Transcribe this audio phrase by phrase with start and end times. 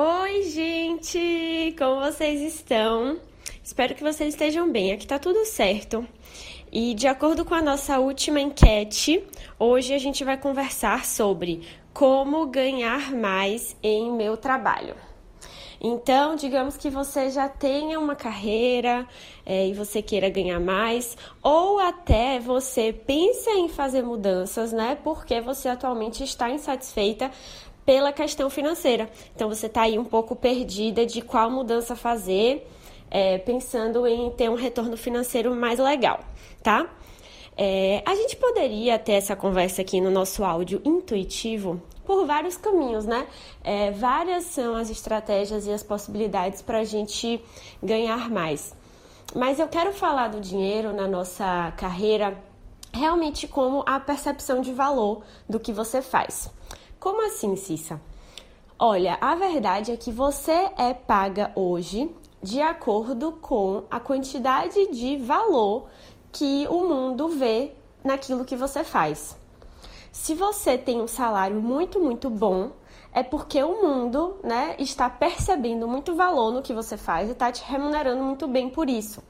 [0.00, 1.74] Oi, gente!
[1.76, 3.18] Como vocês estão?
[3.64, 4.92] Espero que vocês estejam bem.
[4.92, 6.06] Aqui tá tudo certo.
[6.70, 9.24] E de acordo com a nossa última enquete,
[9.58, 14.94] hoje a gente vai conversar sobre como ganhar mais em meu trabalho.
[15.80, 19.04] Então, digamos que você já tenha uma carreira
[19.44, 24.96] é, e você queira ganhar mais, ou até você pensa em fazer mudanças, né?
[25.02, 27.32] Porque você atualmente está insatisfeita
[27.88, 29.08] pela questão financeira.
[29.34, 32.70] Então você está aí um pouco perdida de qual mudança fazer,
[33.10, 36.20] é, pensando em ter um retorno financeiro mais legal,
[36.62, 36.86] tá?
[37.56, 43.06] É, a gente poderia ter essa conversa aqui no nosso áudio intuitivo por vários caminhos,
[43.06, 43.26] né?
[43.64, 47.42] É, várias são as estratégias e as possibilidades para a gente
[47.82, 48.76] ganhar mais.
[49.34, 52.36] Mas eu quero falar do dinheiro na nossa carreira
[52.92, 56.50] realmente como a percepção de valor do que você faz.
[57.00, 58.00] Como assim, Cissa?
[58.76, 62.12] Olha, a verdade é que você é paga hoje
[62.42, 65.86] de acordo com a quantidade de valor
[66.32, 69.36] que o mundo vê naquilo que você faz.
[70.10, 72.72] Se você tem um salário muito, muito bom,
[73.12, 77.52] é porque o mundo né, está percebendo muito valor no que você faz e está
[77.52, 79.22] te remunerando muito bem por isso.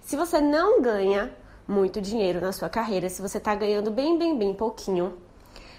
[0.00, 1.32] Se você não ganha
[1.66, 5.16] muito dinheiro na sua carreira, se você está ganhando bem, bem, bem pouquinho,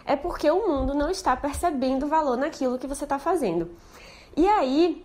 [0.06, 3.72] é porque o mundo não está percebendo valor naquilo que você está fazendo.
[4.38, 5.04] E aí,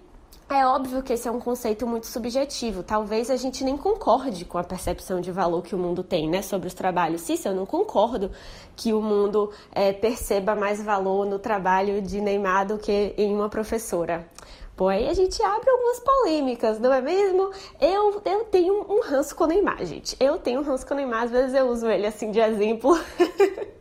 [0.48, 2.82] é óbvio que esse é um conceito muito subjetivo.
[2.82, 6.42] Talvez a gente nem concorde com a percepção de valor que o mundo tem, né,
[6.42, 7.20] sobre os trabalhos.
[7.20, 8.32] Sim, eu não concordo
[8.74, 13.48] que o mundo é, perceba mais valor no trabalho de Neymar do que em uma
[13.48, 14.28] professora.
[14.76, 17.50] Pô, aí a gente abre algumas polêmicas, não é mesmo?
[17.80, 20.16] Eu, eu tenho um ranço com Neymar, gente.
[20.18, 22.98] Eu tenho um ranço com Neymar, às vezes eu uso ele assim de exemplo.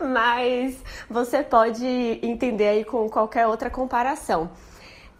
[0.00, 0.76] Mas
[1.08, 1.86] você pode
[2.22, 4.50] entender aí com qualquer outra comparação.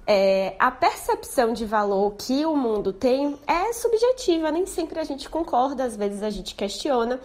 [0.07, 5.31] É, a percepção de valor que o mundo tem é subjetiva, nem sempre a gente
[5.31, 7.19] concorda, às vezes a gente questiona,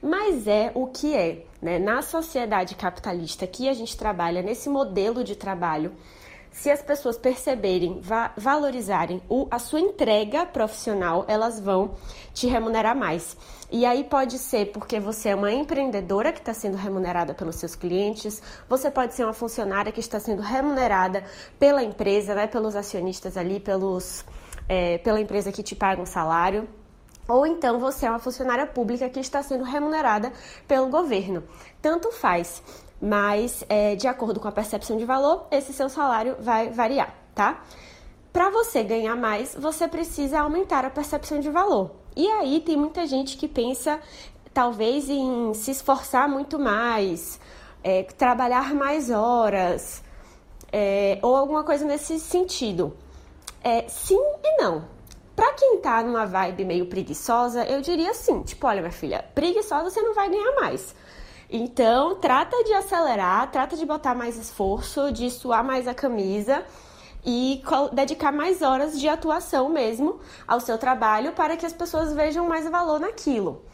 [0.00, 1.44] mas é o que é.
[1.60, 1.78] Né?
[1.78, 5.92] Na sociedade capitalista que a gente trabalha, nesse modelo de trabalho,
[6.52, 11.94] se as pessoas perceberem, va valorizarem o, a sua entrega profissional, elas vão
[12.34, 13.36] te remunerar mais.
[13.70, 17.74] E aí pode ser porque você é uma empreendedora que está sendo remunerada pelos seus
[17.74, 21.24] clientes, você pode ser uma funcionária que está sendo remunerada
[21.58, 24.24] pela empresa, né, pelos acionistas ali, pelos,
[24.68, 26.68] é, pela empresa que te paga um salário.
[27.28, 30.32] Ou então você é uma funcionária pública que está sendo remunerada
[30.66, 31.42] pelo governo.
[31.80, 32.62] Tanto faz
[33.02, 37.60] mas é, de acordo com a percepção de valor, esse seu salário vai variar, tá?
[38.32, 41.90] Para você ganhar mais, você precisa aumentar a percepção de valor.
[42.14, 44.00] E aí tem muita gente que pensa
[44.54, 47.40] talvez em se esforçar muito mais,
[47.82, 50.00] é, trabalhar mais horas,
[50.72, 52.96] é, ou alguma coisa nesse sentido.
[53.64, 54.84] É, sim e não.
[55.42, 59.90] Pra quem tá numa vibe meio preguiçosa, eu diria sim, tipo, olha, minha filha, preguiçosa
[59.90, 60.94] você não vai ganhar mais.
[61.50, 66.64] Então, trata de acelerar, trata de botar mais esforço, de suar mais a camisa
[67.26, 67.60] e
[67.92, 72.70] dedicar mais horas de atuação mesmo ao seu trabalho para que as pessoas vejam mais
[72.70, 73.64] valor naquilo.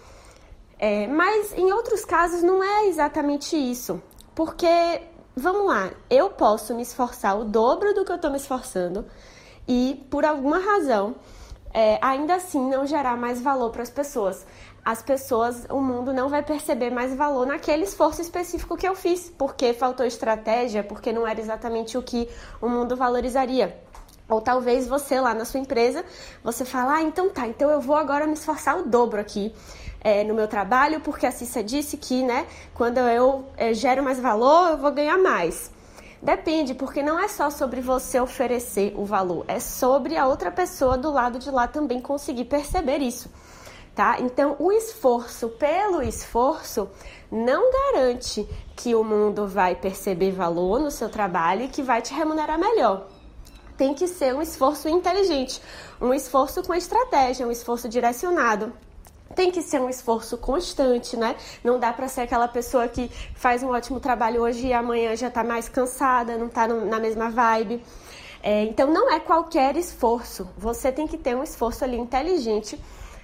[0.79, 4.03] É, mas em outros casos não é exatamente isso,
[4.35, 5.03] porque
[5.37, 9.05] vamos lá, eu posso me esforçar o dobro do que eu estou me esforçando
[9.69, 11.15] e por alguma razão
[11.73, 14.45] é, ainda assim não gerar mais valor para as pessoas
[14.89, 19.31] as pessoas, o mundo não vai perceber mais valor naquele esforço específico que eu fiz,
[19.37, 22.27] porque faltou estratégia, porque não era exatamente o que
[22.59, 23.79] o mundo valorizaria.
[24.27, 26.03] Ou talvez você lá na sua empresa,
[26.43, 29.55] você fala, ah, então tá, então eu vou agora me esforçar o dobro aqui
[30.01, 34.19] é, no meu trabalho, porque a Cissa disse que, né, quando eu é, gero mais
[34.19, 35.71] valor, eu vou ganhar mais.
[36.23, 40.99] Depende, porque não é só sobre você oferecer o valor, é sobre a outra pessoa
[40.99, 43.31] do lado de lá também conseguir perceber isso
[43.99, 44.21] tá?
[44.21, 46.89] Então, o esforço pelo esforço
[47.33, 52.15] não garante que o mundo vai perceber valor no seu trabalho e que vai te
[52.15, 53.09] remunerar melhor.
[53.77, 55.61] Tem que ser um esforço inteligente,
[56.01, 58.73] um esforço com estratégia, um esforço direcionado
[59.39, 61.37] tem que ser um esforço constante, né?
[61.63, 65.31] Não dá para ser aquela pessoa que faz um ótimo trabalho hoje e amanhã já
[65.31, 67.81] tá mais cansada, não tá na mesma vibe.
[68.43, 70.49] É, então não é qualquer esforço.
[70.59, 72.77] Você tem que ter um esforço ali inteligente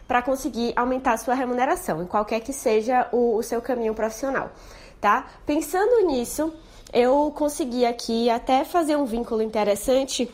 [0.07, 4.53] para conseguir aumentar a sua remuneração, em qualquer que seja o, o seu caminho profissional,
[5.01, 5.27] tá?
[5.45, 6.55] Pensando nisso,
[6.93, 10.33] eu consegui aqui até fazer um vínculo interessante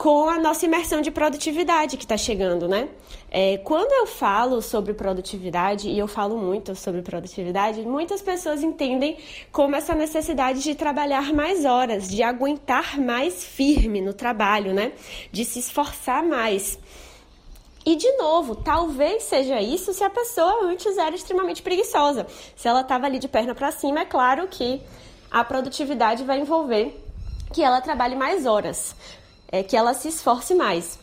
[0.00, 2.88] com a nossa imersão de produtividade que está chegando, né?
[3.30, 9.18] É, quando eu falo sobre produtividade, e eu falo muito sobre produtividade, muitas pessoas entendem
[9.52, 14.92] como essa necessidade de trabalhar mais horas, de aguentar mais firme no trabalho, né?
[15.30, 16.78] De se esforçar mais.
[17.84, 22.26] E de novo, talvez seja isso se a pessoa antes era extremamente preguiçosa.
[22.56, 24.80] Se ela estava ali de perna para cima, é claro que
[25.30, 26.98] a produtividade vai envolver
[27.52, 28.94] que ela trabalhe mais horas
[29.50, 30.98] é, que ela se esforce mais.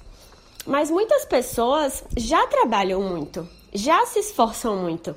[0.66, 5.16] Mas muitas pessoas já trabalham muito, já se esforçam muito.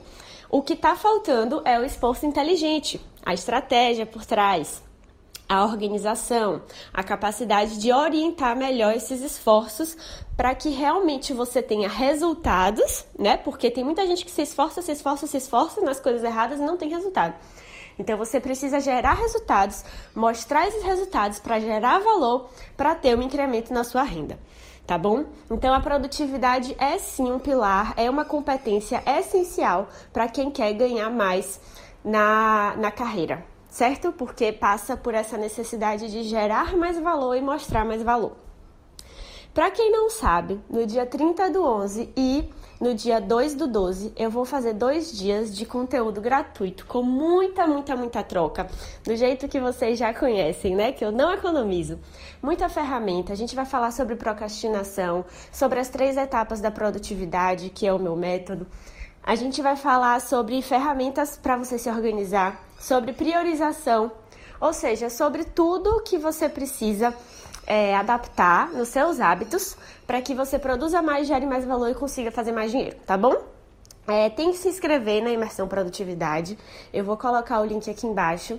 [0.49, 4.83] O que está faltando é o esforço inteligente, a estratégia por trás,
[5.49, 6.63] a organização,
[6.93, 9.97] a capacidade de orientar melhor esses esforços
[10.37, 13.37] para que realmente você tenha resultados, né?
[13.37, 16.63] Porque tem muita gente que se esforça, se esforça, se esforça nas coisas erradas e
[16.63, 17.35] não tem resultado.
[18.01, 23.75] Então você precisa gerar resultados, mostrar esses resultados para gerar valor, para ter um incremento
[23.75, 24.39] na sua renda.
[24.87, 25.27] Tá bom?
[25.51, 31.11] Então a produtividade é sim um pilar, é uma competência essencial para quem quer ganhar
[31.11, 31.61] mais
[32.03, 34.11] na, na carreira, certo?
[34.13, 38.50] Porque passa por essa necessidade de gerar mais valor e mostrar mais valor.
[39.53, 42.49] Para quem não sabe, no dia 30 do 11 e
[42.81, 47.67] no dia 2 do 12, eu vou fazer dois dias de conteúdo gratuito, com muita,
[47.67, 48.69] muita, muita troca,
[49.03, 50.93] do jeito que vocês já conhecem, né?
[50.93, 51.99] Que eu não economizo.
[52.41, 53.33] Muita ferramenta.
[53.33, 57.99] A gente vai falar sobre procrastinação, sobre as três etapas da produtividade, que é o
[57.99, 58.69] meu método.
[59.21, 64.13] A gente vai falar sobre ferramentas para você se organizar, sobre priorização,
[64.61, 67.13] ou seja, sobre tudo que você precisa
[67.71, 72.33] é, adaptar nos seus hábitos para que você produza mais, gere mais valor e consiga
[72.33, 73.37] fazer mais dinheiro, tá bom?
[74.09, 76.59] É, tem que se inscrever na imersão produtividade.
[76.93, 78.59] Eu vou colocar o link aqui embaixo.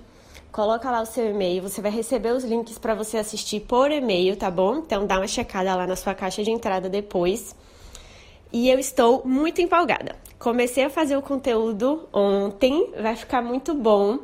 [0.50, 4.38] Coloca lá o seu e-mail, você vai receber os links para você assistir por e-mail,
[4.38, 4.78] tá bom?
[4.78, 7.54] Então dá uma checada lá na sua caixa de entrada depois.
[8.54, 10.16] E eu estou muito empolgada.
[10.40, 14.20] Comecei a fazer o conteúdo ontem, vai ficar muito bom.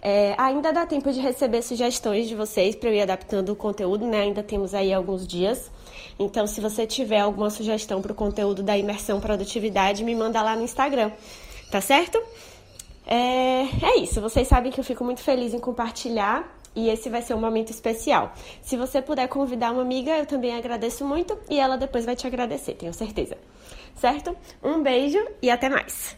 [0.00, 4.06] É, ainda dá tempo de receber sugestões de vocês para eu ir adaptando o conteúdo,
[4.06, 4.22] né?
[4.22, 5.70] Ainda temos aí alguns dias.
[6.18, 10.54] Então, se você tiver alguma sugestão para o conteúdo da imersão produtividade, me manda lá
[10.54, 11.10] no Instagram,
[11.70, 12.20] tá certo?
[13.06, 14.20] É, é isso.
[14.20, 17.70] Vocês sabem que eu fico muito feliz em compartilhar e esse vai ser um momento
[17.70, 18.32] especial.
[18.62, 22.26] Se você puder convidar uma amiga, eu também agradeço muito e ela depois vai te
[22.26, 23.36] agradecer, tenho certeza.
[23.96, 24.36] Certo?
[24.62, 26.17] Um beijo e até mais!